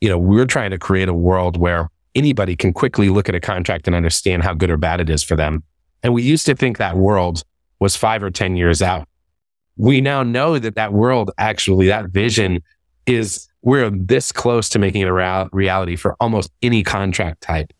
[0.00, 3.40] you know, we're trying to create a world where anybody can quickly look at a
[3.40, 5.62] contract and understand how good or bad it is for them.
[6.02, 7.42] And we used to think that world
[7.80, 9.08] was five or 10 years out.
[9.76, 12.62] We now know that that world actually, that vision
[13.06, 17.72] is we're this close to making it a reality for almost any contract type.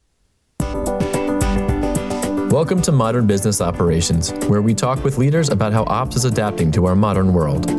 [2.51, 6.73] Welcome to Modern Business Operations, where we talk with leaders about how ops is adapting
[6.73, 7.71] to our modern world.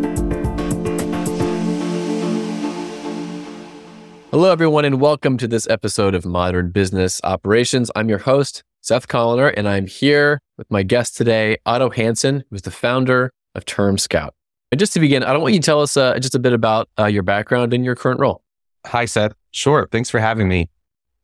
[4.31, 7.89] Hello, everyone, and welcome to this episode of Modern Business Operations.
[7.95, 12.61] I'm your host, Seth Colaner, and I'm here with my guest today, Otto Hanson, who's
[12.61, 14.29] the founder of TermScout.
[14.71, 16.53] And just to begin, I don't want you to tell us uh, just a bit
[16.53, 18.43] about uh, your background and your current role.
[18.85, 19.33] Hi, Seth.
[19.49, 19.89] Sure.
[19.91, 20.69] Thanks for having me.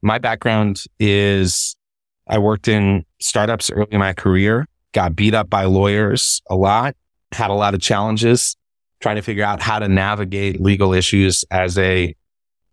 [0.02, 1.76] My background is
[2.28, 6.96] I worked in startups early in my career, got beat up by lawyers a lot,
[7.32, 8.58] had a lot of challenges
[9.00, 12.16] trying to figure out how to navigate legal issues as a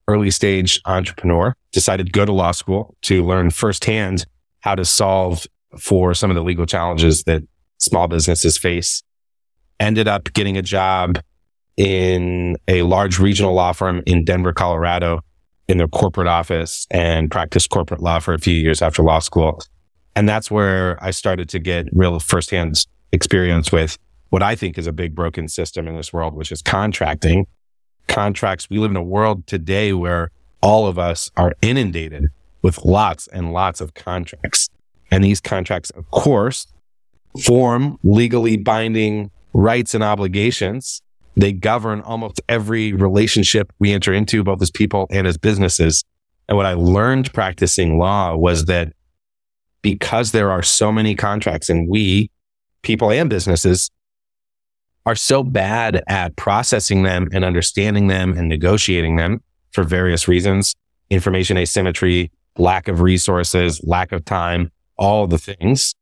[0.09, 4.27] early stage entrepreneur, decided to go to law school to learn firsthand
[4.61, 5.47] how to solve
[5.79, 7.43] for some of the legal challenges that
[7.79, 9.03] small businesses face.
[9.81, 11.19] Ended up getting a job
[11.77, 15.21] in a large regional law firm in Denver, Colorado
[15.69, 19.63] in their corporate office and practiced corporate law for a few years after law school.
[20.15, 23.97] And that's where I started to get real firsthand experience with
[24.29, 27.47] what I think is a big broken system in this world, which is contracting
[28.09, 28.69] contracts.
[28.69, 32.27] We live in a world today where all of us are inundated
[32.63, 34.69] with lots and lots of contracts.
[35.11, 36.67] And these contracts, of course,
[37.45, 41.03] form legally binding rights and obligations.
[41.37, 46.05] They govern almost every relationship we enter into, both as people and as businesses.
[46.49, 48.93] And what I learned practicing law was that
[49.81, 52.31] because there are so many contracts and we,
[52.83, 53.91] people and businesses,
[55.07, 60.75] are so bad at processing them and understanding them and negotiating them for various reasons
[61.11, 65.95] information asymmetry, lack of resources, lack of time, all the things.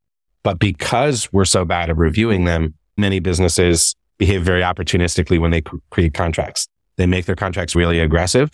[0.45, 5.63] But because we're so bad at reviewing them, many businesses behave very opportunistically when they
[5.91, 6.69] create contracts.
[6.97, 8.51] They make their contracts really aggressive.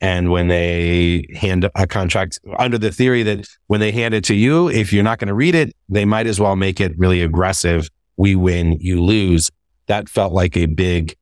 [0.00, 4.34] And when they hand a contract under the theory that when they hand it to
[4.34, 7.20] you, if you're not going to read it, they might as well make it really
[7.20, 7.90] aggressive.
[8.16, 9.50] We win, you lose
[9.90, 11.16] that felt like a big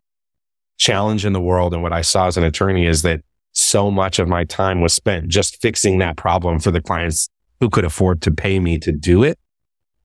[0.77, 1.73] challenge in the world.
[1.73, 4.93] And what I saw as an attorney is that so much of my time was
[4.93, 7.31] spent just fixing that problem for the clients
[7.61, 9.39] who could afford to pay me to do it.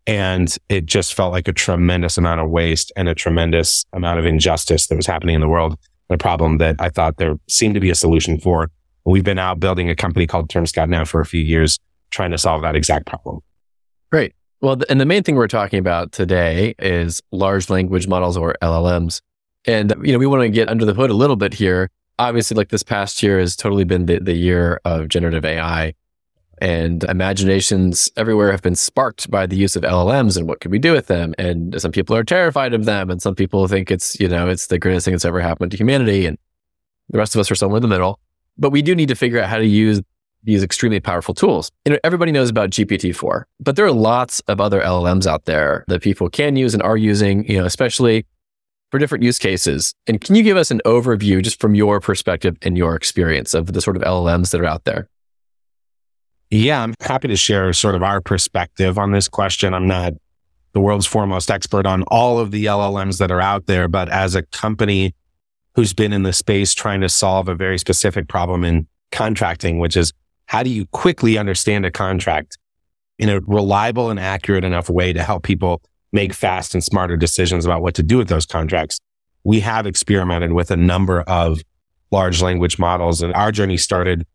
[0.07, 4.25] And it just felt like a tremendous amount of waste and a tremendous amount of
[4.25, 5.77] injustice that was happening in the world.
[6.09, 8.71] A problem that I thought there seemed to be a solution for.
[9.03, 11.79] We've been out building a company called TermScout now for a few years,
[12.11, 13.41] trying to solve that exact problem.
[14.09, 14.33] Great.
[14.63, 19.19] Well, and the main thing we're talking about today is large language models or LLMs.
[19.65, 21.89] And, you know, we want to get under the hood a little bit here.
[22.17, 25.95] Obviously, like this past year has totally been the, the year of generative AI
[26.59, 30.79] and imaginations everywhere have been sparked by the use of LLMs and what can we
[30.79, 31.35] do with them.
[31.37, 33.09] And some people are terrified of them.
[33.09, 35.77] And some people think it's, you know, it's the greatest thing that's ever happened to
[35.77, 36.25] humanity.
[36.25, 36.37] And
[37.09, 38.17] the rest of us are somewhere in the middle.
[38.57, 40.01] But we do need to figure out how to use
[40.43, 41.71] these extremely powerful tools.
[41.85, 45.85] You know, everybody knows about GPT-4, but there are lots of other LLMs out there
[45.87, 48.25] that people can use and are using, you know, especially
[48.91, 49.93] for different use cases.
[50.05, 53.73] And can you give us an overview just from your perspective and your experience of
[53.73, 55.09] the sort of LLMs that are out there?
[56.51, 59.73] Yeah, I'm happy to share sort of our perspective on this question.
[59.73, 60.13] I'm not
[60.73, 64.35] the world's foremost expert on all of the LLMs that are out there, but as
[64.35, 65.15] a company
[65.75, 69.97] who's been in the space trying to solve a very specific problem in contracting, which
[69.97, 70.13] is
[70.47, 72.57] how do you quickly understand a contract
[73.17, 75.81] in a reliable and accurate enough way to help people
[76.11, 78.99] make fast and smarter decisions about what to do with those contracts?
[79.43, 81.61] We have experimented with a number of
[82.11, 84.25] large language models and our journey started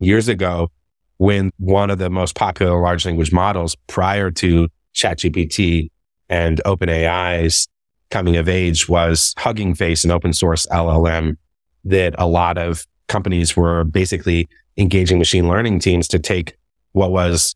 [0.00, 0.70] years ago
[1.18, 5.90] when one of the most popular large language models prior to ChatGPT
[6.28, 7.68] and OpenAI's
[8.10, 11.36] coming of age was Hugging Face, an open source LLM
[11.84, 16.56] that a lot of companies were basically engaging machine learning teams to take
[16.92, 17.54] what was,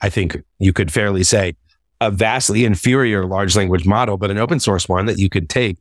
[0.00, 1.54] I think you could fairly say,
[2.00, 5.78] a vastly inferior large language model, but an open source one that you could take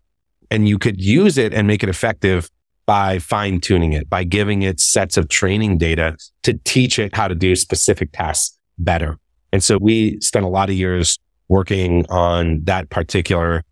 [0.50, 2.50] and you could use it and make it effective
[2.86, 7.28] by fine tuning it, by giving it sets of training data to teach it how
[7.28, 9.18] to do specific tasks better.
[9.52, 11.18] And so we spent a lot of years
[11.48, 13.64] working on that particular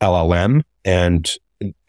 [0.00, 1.30] LLM and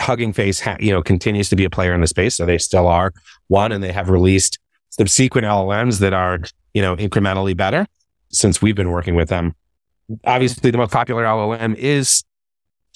[0.02, 2.36] Hugging Face, ha- you know, continues to be a player in the space.
[2.36, 3.14] So they still are
[3.48, 4.60] one and they have released
[4.98, 6.40] subsequent LLMs that are,
[6.74, 7.86] you know, incrementally better
[8.30, 9.54] since we've been working with them.
[10.26, 12.24] Obviously, the most popular LLM is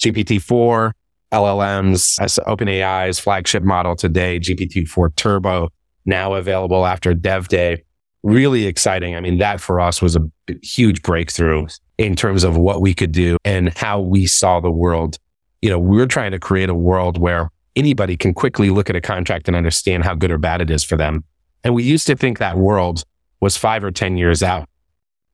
[0.00, 0.92] GPT-4
[1.32, 5.68] LLMs as OpenAI's flagship model today, GPT-4 Turbo
[6.06, 7.84] now available after Dev Day.
[8.22, 9.14] Really exciting.
[9.14, 10.20] I mean, that for us was a
[10.62, 11.66] huge breakthrough
[11.98, 15.18] in terms of what we could do and how we saw the world.
[15.62, 19.00] You know, we're trying to create a world where anybody can quickly look at a
[19.00, 21.24] contract and understand how good or bad it is for them.
[21.64, 23.04] And we used to think that world
[23.40, 24.68] was five or 10 years out.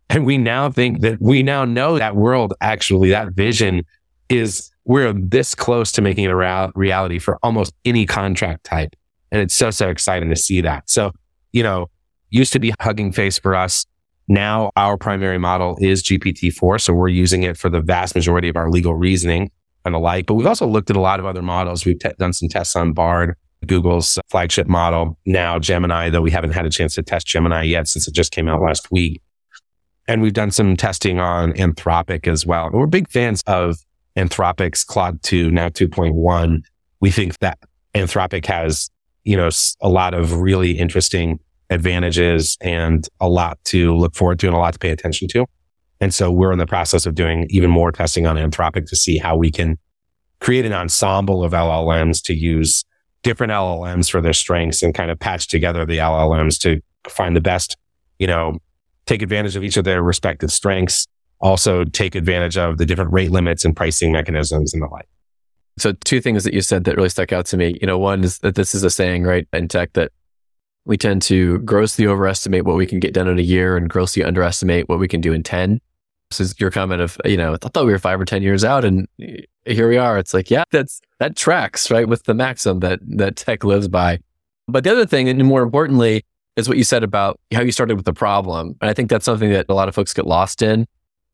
[0.09, 3.85] And we now think that we now know that world actually, that vision
[4.29, 8.95] is we're this close to making it a reality for almost any contract type.
[9.33, 10.89] And it's so, so exciting to see that.
[10.89, 11.13] So,
[11.53, 11.91] you know,
[12.31, 13.85] used to be Hugging Face for us.
[14.29, 16.81] Now our primary model is GPT-4.
[16.81, 19.51] So we're using it for the vast majority of our legal reasoning
[19.85, 20.27] and the like.
[20.27, 21.85] But we've also looked at a lot of other models.
[21.85, 25.19] We've t- done some tests on Bard, Google's flagship model.
[25.27, 28.33] Now Gemini, though we haven't had a chance to test Gemini yet since it just
[28.33, 29.23] came out last week.
[30.09, 32.71] And we've done some testing on Anthropic as well.
[32.73, 33.77] We're big fans of
[34.17, 36.63] Anthropic's Claude 2, now 2.1.
[37.01, 37.59] We think that
[37.95, 38.91] Anthropic has,
[39.25, 39.51] you know,
[39.81, 44.59] a lot of really interesting advantages and a lot to look forward to and a
[44.59, 45.47] lot to pay attention to.
[46.01, 49.19] And so we're in the process of doing even more testing on Anthropic to see
[49.19, 49.79] how we can
[50.41, 52.85] create an ensemble of LLMs to use
[53.27, 56.81] different LLMs for their strengths and kind of patch together the LLMs to
[57.11, 57.77] find the best,
[58.21, 58.61] you know,
[59.07, 61.09] take advantage of each of their respective strengths
[61.41, 65.09] also take advantage of the different rate limits and pricing mechanisms and the like.
[65.77, 67.77] So two things that you said that really stuck out to me.
[67.81, 70.13] You know, one is that this is a saying, right, in tech that
[70.85, 74.23] we tend to grossly overestimate what we can get done in a year and grossly
[74.23, 75.81] underestimate what we can do in 10.
[76.39, 78.85] Is your comment of, you know, I thought we were five or 10 years out
[78.85, 79.07] and
[79.65, 80.19] here we are.
[80.19, 84.19] It's like, yeah, that's, that tracks, right, with the maxim that, that tech lives by.
[84.67, 86.25] But the other thing, and more importantly,
[86.57, 88.77] is what you said about how you started with the problem.
[88.81, 90.87] And I think that's something that a lot of folks get lost in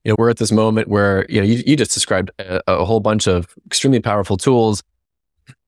[0.05, 2.85] you know, we're at this moment where, you know, you, you just described a, a
[2.85, 4.83] whole bunch of extremely powerful tools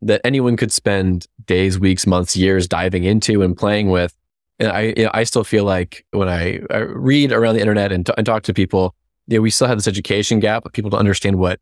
[0.03, 4.15] that anyone could spend days, weeks, months, years diving into and playing with.
[4.59, 7.93] And I, you know, I still feel like when I, I read around the internet
[7.93, 8.95] and, t- and talk to people,
[9.27, 11.61] you know, we still have this education gap of people to understand what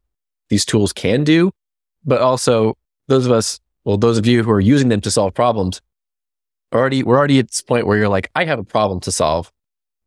[0.49, 1.51] these tools can do,
[2.05, 2.77] but also
[3.09, 5.81] those of us, well, those of you who are using them to solve problems,
[6.75, 9.53] already we're already at this point where you're like, I have a problem to solve.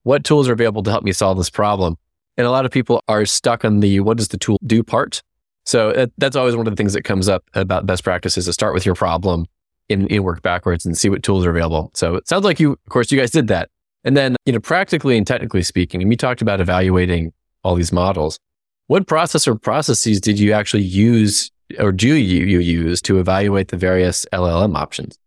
[0.04, 1.98] What tools are available to help me solve this problem?
[2.38, 5.22] And a lot of people are stuck on the what does the tool do part.
[5.66, 8.54] So that, that's always one of the things that comes up about best practices to
[8.54, 9.46] start with your problem
[9.90, 11.92] and, and work backwards and see what tools are available.
[11.94, 13.70] So it sounds like you, of course, you guys did that.
[14.04, 17.34] And then, you know, practically and technically speaking, and we talked about evaluating
[17.66, 18.40] all these models.
[18.88, 23.70] What process or processes did you actually use or do you, you use to evaluate
[23.70, 25.18] the various LLM options?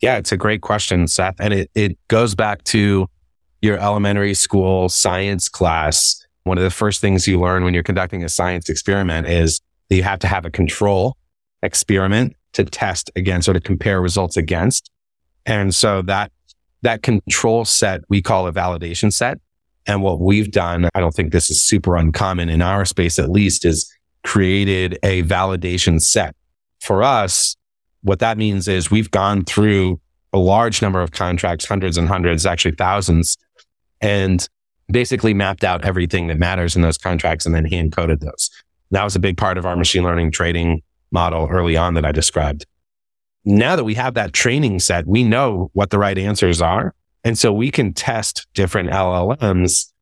[0.00, 1.34] Yeah, it's a great question, Seth.
[1.40, 3.08] And it, it goes back to
[3.60, 8.24] your elementary school science class, one of the first things you learn when you're conducting
[8.24, 11.16] a science experiment is that you have to have a control
[11.62, 14.90] experiment to test against or to compare results against.
[15.46, 16.32] And so that,
[16.82, 19.38] that control set we call a validation set.
[19.86, 23.30] And what we've done, I don't think this is super uncommon in our space, at
[23.30, 23.92] least is
[24.22, 26.36] created a validation set.
[26.80, 27.56] For us,
[28.02, 30.00] what that means is we've gone through
[30.32, 33.36] a large number of contracts, hundreds and hundreds, actually thousands
[34.02, 34.48] and
[34.90, 38.50] basically mapped out everything that matters in those contracts and then hand coded those.
[38.90, 40.82] That was a big part of our machine learning trading
[41.12, 42.66] model early on that I described.
[43.44, 46.94] Now that we have that training set, we know what the right answers are.
[47.24, 49.92] And so we can test different LLMs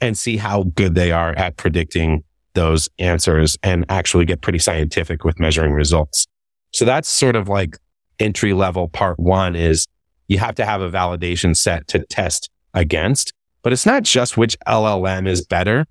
[0.00, 5.24] and see how good they are at predicting those answers and actually get pretty scientific
[5.24, 6.26] with measuring results.
[6.72, 7.78] So that's sort of like
[8.18, 9.86] entry level part one is
[10.28, 13.32] you have to have a validation set to test against.
[13.62, 15.86] But it's not just which LLM is better.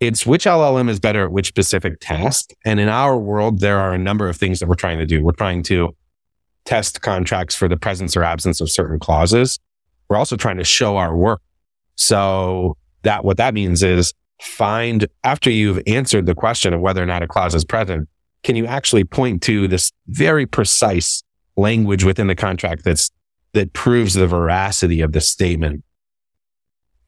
[0.00, 2.50] It's which LLM is better at which specific task.
[2.64, 5.24] And in our world, there are a number of things that we're trying to do.
[5.24, 5.96] We're trying to
[6.64, 9.58] test contracts for the presence or absence of certain clauses.
[10.08, 11.40] We're also trying to show our work.
[11.96, 17.06] So that what that means is find after you've answered the question of whether or
[17.06, 18.08] not a clause is present,
[18.42, 21.22] can you actually point to this very precise
[21.56, 23.10] language within the contract that's
[23.52, 25.82] that proves the veracity of the statement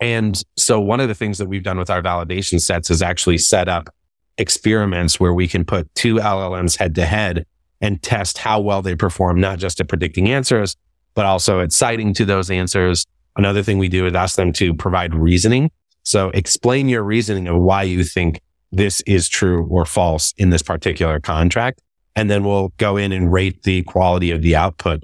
[0.01, 3.39] and so one of the things that we've done with our validation sets is actually
[3.39, 3.91] set up
[4.39, 7.45] experiments where we can put two LLMs head to head
[7.83, 10.77] and test how well they perform, not just at predicting answers,
[11.15, 13.07] but also at citing to those answers.
[13.37, 15.71] Another thing we do is ask them to provide reasoning.
[16.03, 18.41] So explain your reasoning of why you think
[18.73, 21.81] this is true or false in this particular contract.
[22.17, 25.03] And then we'll go in and rate the quality of the output.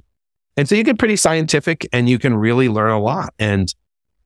[0.57, 3.35] And so you get pretty scientific and you can really learn a lot.
[3.39, 3.73] And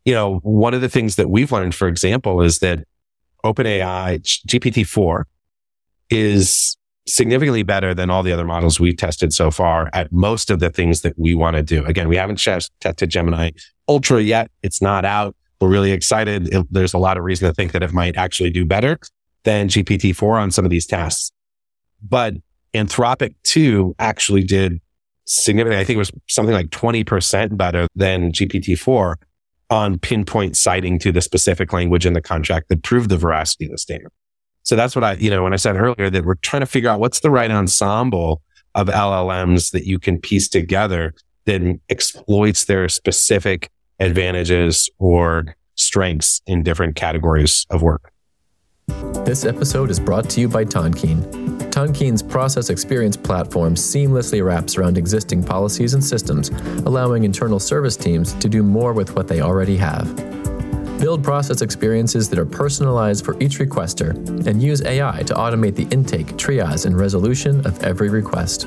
[0.04, 2.84] you know, one of the things that we've learned, for example, is that
[3.44, 5.24] OpenAI GPT-4
[6.08, 6.76] is
[7.14, 10.70] significantly better than all the other models we've tested so far at most of the
[10.70, 11.84] things that we want to do.
[11.84, 13.50] Again, we haven't tested Gemini
[13.88, 14.50] Ultra yet.
[14.62, 15.34] It's not out.
[15.60, 16.52] We're really excited.
[16.54, 18.98] It, there's a lot of reason to think that it might actually do better
[19.44, 21.32] than GPT-4 on some of these tasks.
[22.02, 22.34] But
[22.74, 24.80] Anthropic 2 actually did
[25.26, 25.80] significantly.
[25.80, 29.16] I think it was something like 20% better than GPT-4
[29.70, 33.72] on pinpoint citing to the specific language in the contract that proved the veracity of
[33.72, 34.12] the statement.
[34.62, 36.90] So that's what I, you know, when I said earlier that we're trying to figure
[36.90, 38.42] out what's the right ensemble
[38.74, 41.14] of LLMs that you can piece together
[41.46, 48.12] that exploits their specific advantages or strengths in different categories of work.
[49.24, 51.22] This episode is brought to you by Tonkean.
[51.70, 56.48] Tonkean's process experience platform seamlessly wraps around existing policies and systems,
[56.84, 60.08] allowing internal service teams to do more with what they already have.
[61.00, 64.10] Build process experiences that are personalized for each requester
[64.46, 68.66] and use AI to automate the intake, triage, and resolution of every request.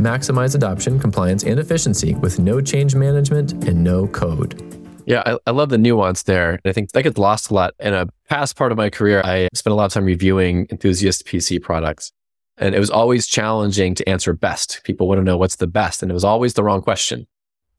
[0.00, 4.62] Maximize adoption, compliance, and efficiency with no change management and no code.
[5.04, 6.58] Yeah, I, I, love the nuance there.
[6.64, 7.74] I think that gets lost a lot.
[7.80, 11.26] In a past part of my career, I spent a lot of time reviewing enthusiast
[11.26, 12.12] PC products.
[12.56, 14.80] And it was always challenging to answer best.
[14.84, 16.02] People want to know what's the best.
[16.02, 17.26] And it was always the wrong question.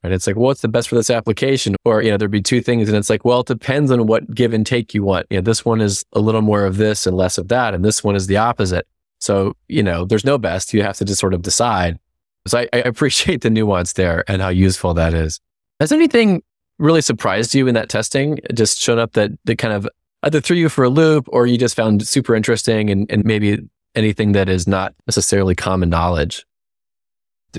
[0.03, 0.13] Right?
[0.13, 1.75] It's like, well, what's the best for this application?
[1.85, 2.87] Or, you know, there'd be two things.
[2.87, 5.27] And it's like, well, it depends on what give and take you want.
[5.29, 7.73] You know, this one is a little more of this and less of that.
[7.73, 8.87] And this one is the opposite.
[9.19, 10.73] So, you know, there's no best.
[10.73, 11.99] You have to just sort of decide.
[12.45, 15.39] So I, I appreciate the nuance there and how useful that is.
[15.79, 16.43] Has anything
[16.79, 18.39] really surprised you in that testing?
[18.53, 19.87] Just shown up that that kind of
[20.23, 23.59] either threw you for a loop or you just found super interesting and, and maybe
[23.95, 26.45] anything that is not necessarily common knowledge?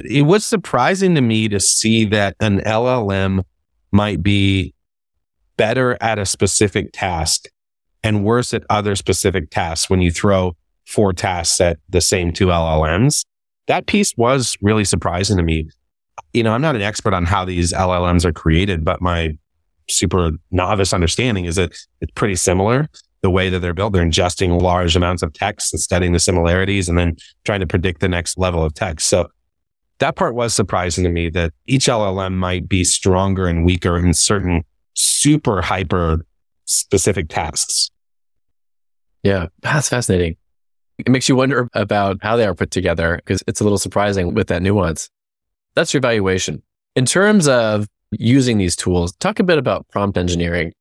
[0.04, 3.44] It was surprising to me to see that an LLM
[3.92, 4.74] might be
[5.56, 7.46] better at a specific task
[8.02, 12.46] and worse at other specific tasks when you throw four tasks at the same two
[12.46, 13.24] LLMs.
[13.66, 15.68] That piece was really surprising to me
[16.32, 19.36] you know, I'm not an expert on how these LLMs are created, but my
[19.88, 22.88] super novice understanding is that it's pretty similar.
[23.22, 26.88] The way that they're built, they're ingesting large amounts of text and studying the similarities
[26.88, 29.08] and then trying to predict the next level of text.
[29.08, 29.28] So
[29.98, 34.14] that part was surprising to me that each LLM might be stronger and weaker in
[34.14, 34.64] certain
[34.94, 36.24] super hyper
[36.64, 37.90] specific tasks.
[39.22, 40.36] Yeah, that's fascinating.
[40.98, 44.34] It makes you wonder about how they are put together because it's a little surprising
[44.34, 45.10] with that nuance.
[45.74, 46.62] That's your evaluation.
[46.96, 50.72] In terms of using these tools, talk a bit about prompt engineering.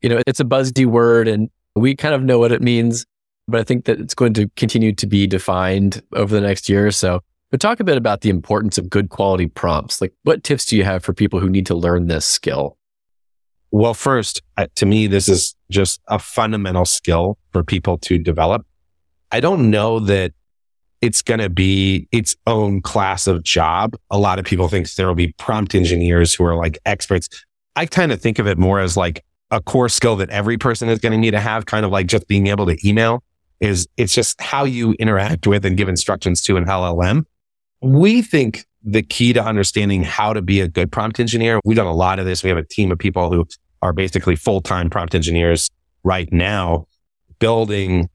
[0.00, 3.04] You know, it's a buzzy word and we kind of know what it means,
[3.46, 6.86] but I think that it's going to continue to be defined over the next year
[6.86, 7.20] or so.
[7.50, 10.00] But talk a bit about the importance of good quality prompts.
[10.00, 12.76] Like, what tips do you have for people who need to learn this skill?
[13.70, 14.42] Well, first,
[14.74, 18.66] to me, this is just a fundamental skill for people to develop.
[19.32, 20.32] I don't know that
[21.00, 23.96] it's going to be its own class of job.
[24.10, 27.28] A lot of people think there will be prompt engineers who are like experts.
[27.76, 30.88] I kind of think of it more as like a core skill that every person
[30.88, 33.22] is going to need to have, kind of like just being able to email
[33.60, 37.24] is it's just how you interact with and give instructions to an LLM.
[37.80, 41.86] We think the key to understanding how to be a good prompt engineer, we've done
[41.86, 42.42] a lot of this.
[42.42, 43.46] We have a team of people who
[43.82, 45.70] are basically full-time prompt engineers
[46.02, 46.86] right now
[47.38, 48.08] building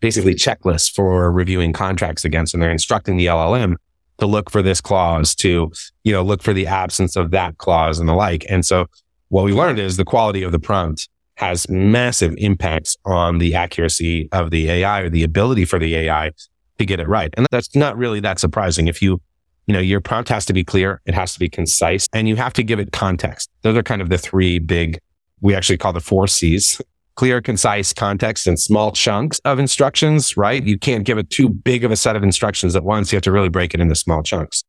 [0.00, 3.74] basically checklists for reviewing contracts against, and they're instructing the LLM
[4.18, 5.72] to look for this clause, to,
[6.04, 8.44] you know, look for the absence of that clause and the like.
[8.48, 8.86] And so
[9.28, 14.28] what we learned is the quality of the prompt has massive impacts on the accuracy
[14.32, 16.32] of the AI or the ability for the AI
[16.78, 17.32] to get it right.
[17.36, 18.88] And that's not really that surprising.
[18.88, 19.20] If you,
[19.66, 22.36] you know, your prompt has to be clear, it has to be concise, and you
[22.36, 23.50] have to give it context.
[23.62, 24.98] Those are kind of the three big,
[25.40, 26.80] we actually call the four C's
[27.18, 30.62] clear, concise context and small chunks of instructions, right?
[30.62, 33.10] You can't give it too big of a set of instructions at once.
[33.10, 34.62] You have to really break it into small chunks.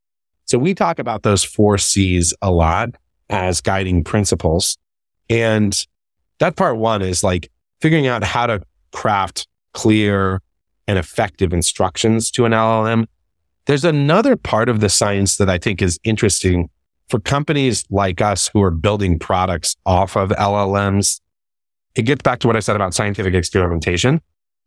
[0.45, 2.89] So we talk about those four C's a lot
[3.29, 4.79] as guiding principles.
[5.29, 5.85] And
[6.39, 7.51] that part one is like
[7.81, 8.63] figuring out how to
[8.93, 10.41] craft clear
[10.89, 13.05] and effective instructions to an LLM.
[13.65, 16.69] There's another part of the science that I think is interesting
[17.07, 21.21] for companies like us who are building products off of LLMs
[21.95, 24.21] it gets back to what I said about scientific experimentation.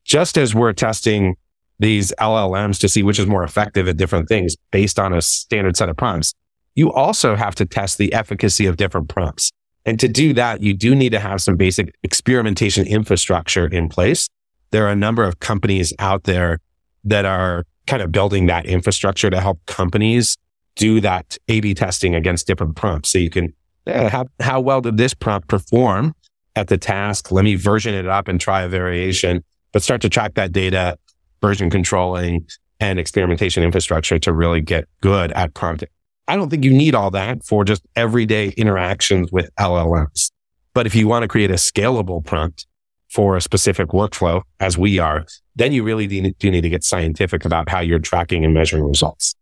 [0.05, 1.37] Just as we're testing
[1.79, 5.77] these LLMs to see which is more effective at different things based on a standard
[5.77, 6.35] set of prompts,
[6.75, 9.51] you also have to test the efficacy of different prompts.
[9.85, 14.29] And to do that, you do need to have some basic experimentation infrastructure in place.
[14.73, 16.59] There are a number of companies out there
[17.05, 20.37] that are kind of building that infrastructure to help companies
[20.77, 23.11] do that A-B testing against different prompts.
[23.11, 23.53] So you can,
[23.87, 26.15] how, how well did this prompt perform
[26.57, 27.31] at the task.
[27.33, 30.97] Let me version it up and try a variation, but start to track that data
[31.41, 32.47] version controlling
[32.81, 35.89] and experimentation infrastructure to really get good at prompting.
[36.29, 40.31] I don't think you need all that for just everyday interactions with LLMs.
[40.75, 42.67] But if you want to create a scalable prompt
[43.13, 47.45] for a specific workflow, as we are, then you really do need to get scientific
[47.45, 49.35] about how you're tracking and measuring results.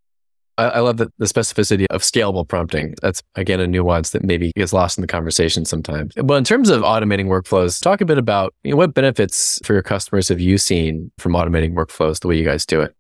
[0.59, 2.95] I, love the, the specificity of scalable prompting.
[3.01, 6.13] That's again a nuance that maybe gets lost in the conversation sometimes.
[6.23, 9.73] But in terms of automating workflows, talk a bit about you know, what benefits for
[9.73, 12.95] your customers have you seen from automating workflows the way you guys do it?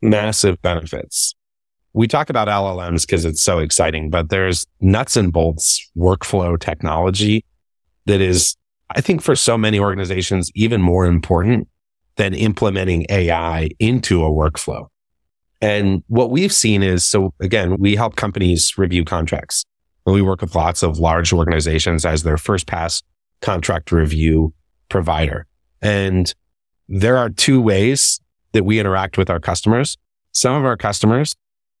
[0.00, 1.34] Massive benefits.
[1.92, 7.44] We talk about LLMs because it's so exciting, but there's nuts and bolts workflow technology
[8.06, 8.56] that is,
[8.90, 11.68] I think, for so many organizations, even more important
[12.16, 14.86] than implementing AI into a workflow.
[15.60, 19.64] And what we've seen is, so again, we help companies review contracts.
[20.06, 23.02] We work with lots of large organizations as their first pass
[23.42, 24.52] contract review
[24.88, 25.46] provider.
[25.82, 26.32] And
[26.88, 28.20] there are two ways
[28.52, 29.96] that we interact with our customers.
[30.32, 31.36] Some of our customers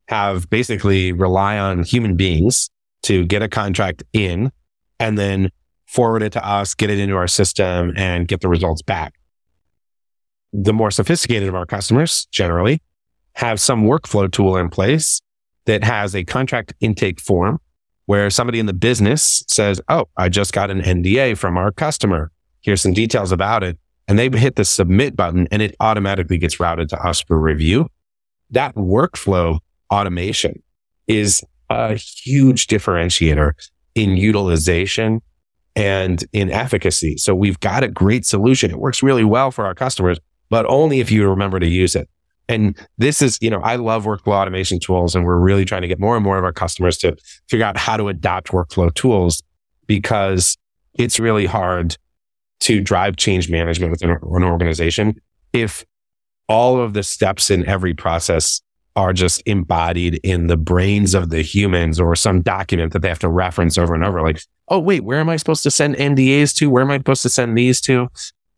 [0.08, 2.70] have basically rely on human beings
[3.02, 4.52] to get a contract in
[4.98, 5.50] and then
[5.90, 9.14] forward it to us, get it into our system and get the results back.
[10.52, 12.80] The more sophisticated of our customers generally
[13.34, 15.20] have some workflow tool in place
[15.64, 17.60] that has a contract intake form
[18.06, 22.30] where somebody in the business says, Oh, I just got an NDA from our customer.
[22.60, 23.78] Here's some details about it.
[24.06, 27.88] And they hit the submit button and it automatically gets routed to us for review.
[28.50, 29.58] That workflow
[29.92, 30.62] automation
[31.08, 33.52] is a huge differentiator
[33.94, 35.20] in utilization
[35.76, 37.16] and in efficacy.
[37.16, 38.70] So we've got a great solution.
[38.70, 42.08] It works really well for our customers, but only if you remember to use it.
[42.48, 45.88] And this is, you know, I love workflow automation tools and we're really trying to
[45.88, 47.16] get more and more of our customers to
[47.48, 49.40] figure out how to adopt workflow tools
[49.86, 50.56] because
[50.94, 51.96] it's really hard
[52.60, 55.14] to drive change management within an organization
[55.52, 55.84] if
[56.48, 58.60] all of the steps in every process
[58.96, 63.18] are just embodied in the brains of the humans or some document that they have
[63.20, 64.20] to reference over and over.
[64.20, 66.70] Like, oh, wait, where am I supposed to send NDAs to?
[66.70, 68.08] Where am I supposed to send these to?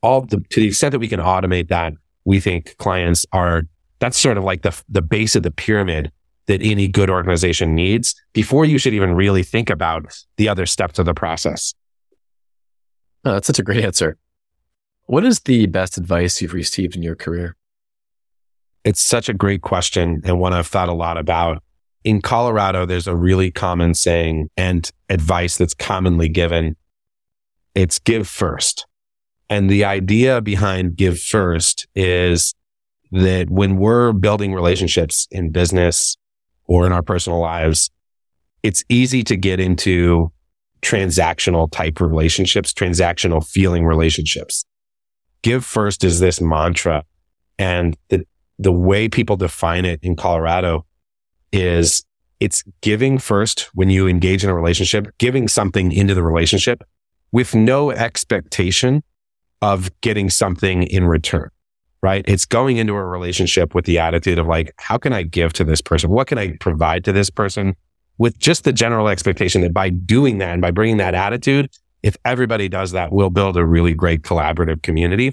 [0.03, 1.93] All the, to the extent that we can automate that,
[2.25, 3.63] we think clients are
[3.99, 6.11] that's sort of like the, the base of the pyramid
[6.47, 10.99] that any good organization needs before you should even really think about the other steps
[10.99, 11.73] of the process.
[13.25, 14.17] Oh, that's such a great answer.
[15.07, 17.57] What is the best advice you've received in your career?
[18.85, 21.63] It's such a great question and one I've thought a lot about.
[22.05, 26.77] In Colorado, there's a really common saying and advice that's commonly given.
[27.75, 28.87] It's give first.
[29.49, 32.55] And the idea behind give first is
[33.13, 36.17] that when we're building relationships in business
[36.65, 37.91] or in our personal lives,
[38.63, 40.33] it's easy to get into
[40.81, 44.65] transactional type relationships, transactional feeling relationships.
[45.43, 47.05] Give first is this mantra.
[47.59, 48.27] And the,
[48.59, 50.87] the way people define it in Colorado
[51.53, 52.05] is
[52.41, 56.83] it's giving first when you engage in a relationship, giving something into the relationship
[57.31, 59.03] with no expectation
[59.61, 61.51] of getting something in return
[62.03, 62.25] right?
[62.27, 65.65] It's going into a relationship with the attitude of like, how can I give to
[65.65, 66.11] this person?
[66.11, 67.77] What can I provide to this person?
[68.19, 71.71] With just the general expectation that by doing that and by bringing that attitude,
[72.03, 75.33] if everybody does that, we'll build a really great collaborative community.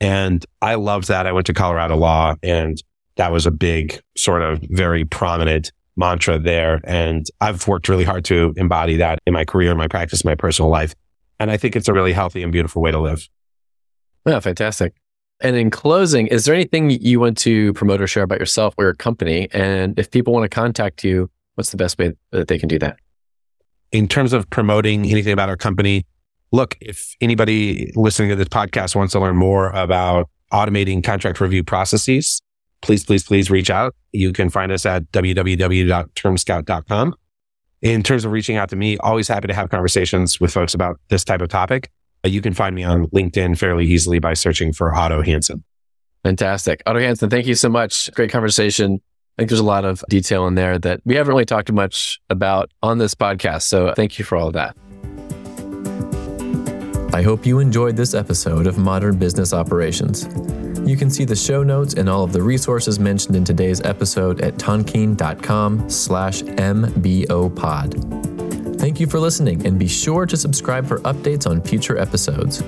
[0.00, 1.26] And I loved that.
[1.26, 2.82] I went to Colorado Law and
[3.16, 6.80] that was a big sort of very prominent mantra there.
[6.84, 10.28] And I've worked really hard to embody that in my career, in my practice, in
[10.28, 10.94] my personal life.
[11.40, 13.26] And I think it's a really healthy and beautiful way to live.
[14.26, 14.94] Yeah, fantastic.
[15.40, 18.84] And in closing, is there anything you want to promote or share about yourself or
[18.84, 19.48] your company?
[19.52, 22.78] And if people want to contact you, what's the best way that they can do
[22.78, 22.98] that?
[23.92, 26.04] In terms of promoting anything about our company,
[26.52, 31.64] look, if anybody listening to this podcast wants to learn more about automating contract review
[31.64, 32.40] processes,
[32.82, 33.94] please, please, please reach out.
[34.12, 37.14] You can find us at www.termscout.com.
[37.82, 40.98] In terms of reaching out to me, always happy to have conversations with folks about
[41.08, 41.90] this type of topic.
[42.24, 45.62] Uh, you can find me on LinkedIn fairly easily by searching for Otto Hanson.
[46.24, 46.82] Fantastic.
[46.86, 48.10] Otto Hanson, thank you so much.
[48.14, 49.00] Great conversation.
[49.38, 52.18] I think there's a lot of detail in there that we haven't really talked much
[52.30, 53.62] about on this podcast.
[53.62, 54.76] So thank you for all of that.
[57.16, 60.28] I hope you enjoyed this episode of Modern Business Operations.
[60.86, 64.42] You can see the show notes and all of the resources mentioned in today's episode
[64.42, 67.98] at tonkean.com slash mbopod.
[68.78, 72.60] Thank you for listening, and be sure to subscribe for updates on future episodes.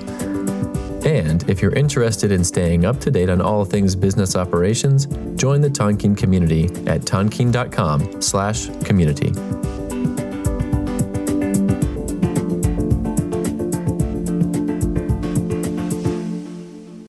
[1.05, 5.61] And if you're interested in staying up to date on all things business operations, join
[5.61, 9.78] the Tonkean community at tonkean.com/community.